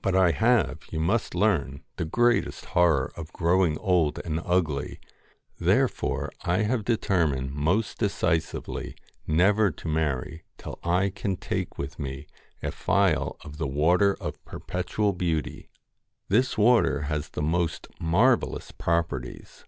[0.00, 4.42] But I have, you 178 must learn, the greatest horror of growing old and THE
[4.42, 5.00] FAIR ugly,
[5.58, 8.96] therefore I have determined most decisively
[9.28, 12.26] ^Jrrw never to marry till I can take with me
[12.62, 15.68] a phial of GO LDEN the Water of Perpetual Beauty.
[16.30, 19.66] This water has LOCKS the most marvellous properties.